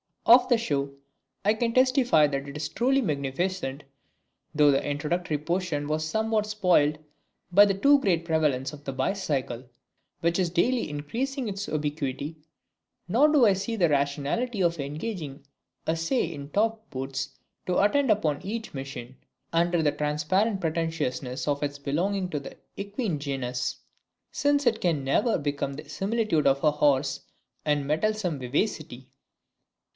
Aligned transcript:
Of 0.25 0.47
the 0.49 0.57
show, 0.57 0.93
I 1.45 1.53
can 1.53 1.73
testify 1.73 2.25
that 2.25 2.47
it 2.47 2.53
was 2.53 2.69
truly 2.69 3.01
magnificent, 3.01 3.83
though 4.55 4.71
the 4.71 4.83
introductory 4.83 5.37
portion 5.37 5.87
was 5.87 6.05
somewhat 6.07 6.45
spoilt 6.47 6.95
by 7.51 7.65
the 7.65 7.73
too 7.75 7.99
great 7.99 8.23
prevalence 8.25 8.73
of 8.73 8.83
the 8.83 8.93
bicycle, 8.93 9.65
which 10.21 10.39
is 10.39 10.49
daily 10.49 10.89
increasing 10.89 11.47
its 11.47 11.67
ubiquity, 11.67 12.37
nor 13.07 13.27
do 13.27 13.45
I 13.45 13.53
see 13.53 13.75
the 13.75 13.89
rationality 13.89 14.61
of 14.63 14.79
engaging 14.79 15.43
a 15.85 15.95
sais 15.95 16.33
in 16.33 16.49
topped 16.49 16.89
boots 16.89 17.37
to 17.67 17.79
attend 17.79 18.09
upon 18.09 18.41
each 18.43 18.73
machine, 18.73 19.17
under 19.53 19.83
the 19.83 19.91
transparent 19.91 20.61
pretentiousness 20.61 21.47
of 21.47 21.61
its 21.61 21.77
belonging 21.77 22.29
to 22.29 22.39
the 22.39 22.57
equine 22.77 23.19
genus, 23.19 23.77
since 24.31 24.65
it 24.65 24.81
can 24.81 25.03
never 25.03 25.37
become 25.37 25.73
the 25.73 25.89
similitude 25.89 26.47
of 26.47 26.63
a 26.63 26.71
horse 26.71 27.21
in 27.65 27.85
mettlesome 27.85 28.39
vivacity. 28.39 29.07